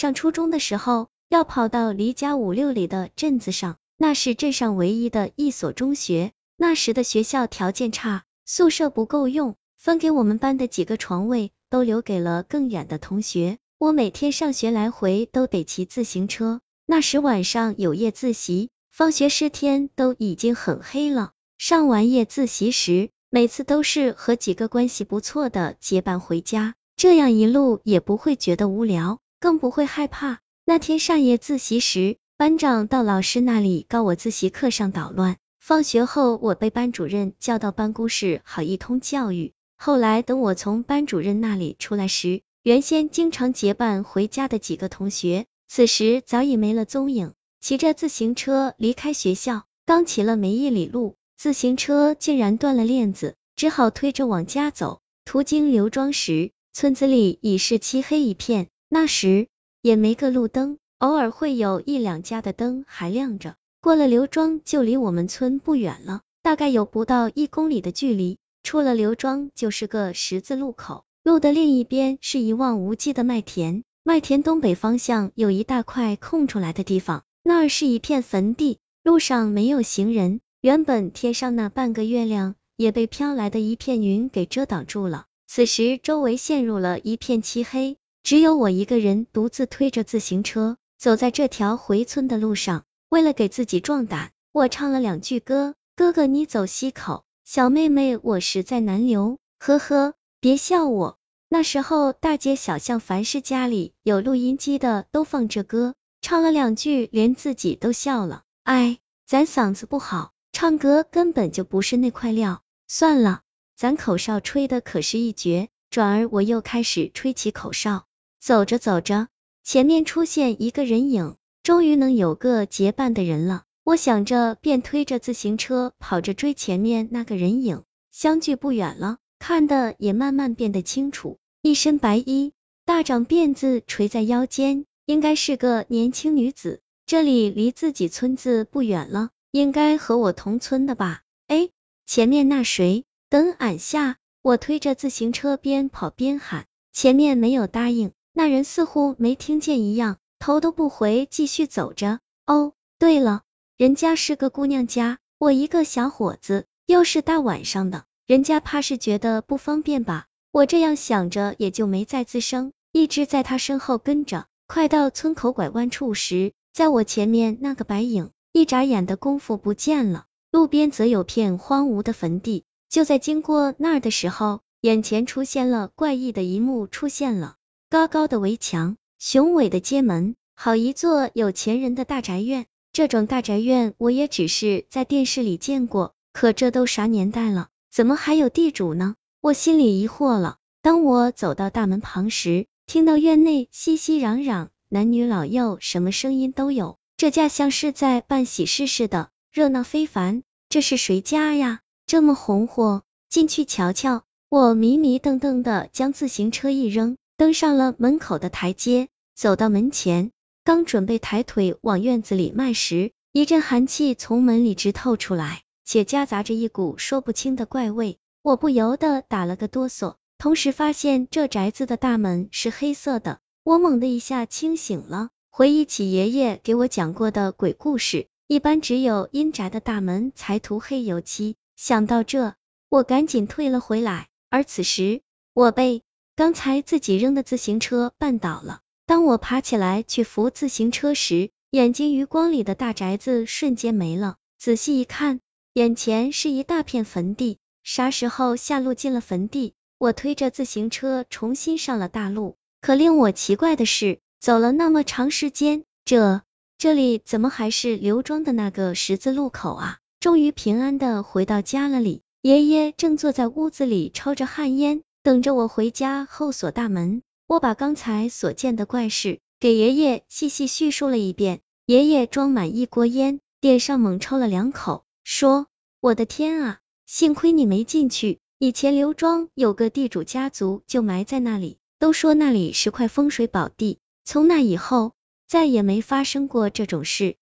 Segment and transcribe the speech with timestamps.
[0.00, 6.32] 上初中的时候，要跑到离家五六里的镇子上，那是镇上唯一的一所中学。
[6.56, 13.58] 那时的学校条件差，宿舍不够用，分给我们班的几个床位都留给了更远的同学。
[13.76, 16.62] 我每天上学来回都得骑自行车。
[16.86, 21.32] 那时晚上有夜自习，放学时天都已经很黑了。
[21.58, 29.18] 上完夜自习时，每次都是和几个关系不错的结伴回家，这样一路也不会觉得无聊。
[29.40, 30.40] 更不会害怕。
[30.64, 35.36] 那天上夜自习时，班长到老师那里告我自习课上捣乱。
[35.58, 39.52] 放学后，我被班主任叫到办公室，好一通教育。
[39.76, 47.32] 后来等我从班主任那里出来时，原先经常结伴回家的几个同学，此时早已没了踪影。
[47.60, 55.00] 骑着自行车离开学校，刚骑了没一里路，自行车竟然断了链子，只好推着往家走。
[55.24, 58.68] 途经刘庄时，村子里已是漆黑一片。
[58.92, 59.46] 那时
[59.82, 63.54] 也没个路灯，偶尔会有一两家的灯还亮着。
[63.80, 68.36] 过了刘庄就离我们村不远了，大概有不到一公里的距离。
[68.64, 80.40] 出了刘庄就是个十字路口，路的另一边是一望无际的麦田，麦田东北方向有一大块空出来的地方，那儿是一片坟地，路上没有行人。
[80.60, 87.96] 原本天上那半个月亮也被飘来的一片云给遮挡住了，此时周围陷入了一片漆黑。
[88.22, 101.18] 只有我一个人独自推着自行车走在这条回村的路上，为了给自己壮胆，我唱了两句歌：哥哥你走西口，小妹妹我实在难留，呵呵，别笑我。
[101.48, 108.42] 那时候大街小巷，凡是家里有录音机的都放着歌，唱了两句，连自己都笑了。
[108.62, 112.62] 哎，咱嗓子不好，唱歌根本就不是那块料。
[112.86, 113.40] 算了，
[113.76, 115.68] 咱口哨吹的可是一绝。
[115.90, 118.04] 转而我又开始吹起口哨。
[118.40, 119.28] 走着走着，
[119.62, 123.64] 前面出现一个人影，终于能有个结伴的人了。
[123.84, 127.82] 我想着，便推着自行车跑着追前面那个人影。
[128.10, 131.38] 相距不远了，看的也慢慢变得清楚。
[131.60, 132.52] 一身白衣，
[132.86, 136.80] 大长辫子垂在腰间，应该是个年轻女子。
[137.04, 141.20] 这里离自己村子不远了，应该和我同村的吧？
[141.46, 141.68] 哎，
[142.06, 143.04] 前面那谁？
[143.28, 144.16] 等俺下！
[144.42, 148.12] 我推着自行车边跑边喊，前面没有答应。
[148.40, 152.20] 那人似乎没听见一样，头都不回，继续走着。
[152.46, 153.42] 哦，对了，
[153.76, 160.24] 人家是个姑娘家，我一个小伙子，又是大晚上的，人家怕是觉得不方便吧？
[160.52, 164.46] 我这样想着，也就没再吱声，一直在他身后跟着。
[164.66, 172.64] 快到村口拐弯处时，在我前面那个白影，一眨眼的功夫不见了，路边则有片荒芜的坟地。
[172.88, 177.56] 就在经过那儿的时候，眼前出现了怪异的一幕，出现了。
[177.90, 182.66] 高高的围墙，雄伟的街门，好一座有钱人的大宅院。
[182.92, 189.16] 这种大宅院我也只是在电视里见过，可这都啥年代了，怎么还有地主呢？
[189.40, 190.58] 我心里疑惑了。
[190.82, 196.96] 当我走到大门旁时，听到院内熙熙攘攘，男女老幼，什么声音都有。
[197.16, 200.44] 这家像是在办喜事似的，热闹非凡。
[200.68, 201.80] 这是谁家呀？
[202.06, 203.02] 这么红火？
[203.28, 204.22] 进去瞧瞧。
[204.48, 207.16] 我迷迷瞪瞪的将自行车一扔。
[207.40, 210.30] 登上了门口的台阶，走到门前，
[210.62, 232.54] 刚准备抬腿往院子里迈时，一阵寒气从门里直透出来，且夹杂着一股说不清的怪味，我不由得打了个哆嗦，同时发现这宅子的大门是黑色的，我猛地一下清醒了，回忆起爷爷给我讲过的鬼故事，一般只有阴宅的大门才涂黑油漆，想到这，
[232.90, 235.22] 我赶紧退了回来，而此时
[235.54, 236.02] 我被。
[236.40, 244.36] 刚才自己扔的自行车绊倒了，当我爬起来去扶自行车时，眼睛余光里的大宅子瞬间没了。
[244.58, 245.40] 仔细一看，
[245.74, 247.58] 眼前是一大片坟地。
[247.82, 249.74] 啥时候下路进了坟地？
[249.98, 252.56] 我推着自行车重新上了大路。
[252.80, 256.40] 可令我奇怪的是，走了那么长时间，这
[256.78, 259.98] 这里怎么还是刘庄的那个十字路口啊？
[260.20, 265.02] 终于平安的回到家了里，爷爷正坐在屋子里抽着旱烟。
[265.22, 271.60] 等着我回家后锁大门，我把刚才所见的怪事给爷爷细细叙述了一遍。
[271.84, 275.66] 爷爷装满一锅烟，点上猛抽了两口，说
[276.00, 278.38] ：“我的天啊，幸亏你没进去。
[278.58, 283.98] 以前刘庄有个地主家族就埋在那里，都说那里是块风水宝地。
[284.24, 285.12] 从那以后，
[285.46, 287.36] 再也没发生过这种事。